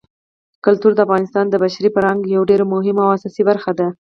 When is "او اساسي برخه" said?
3.05-3.71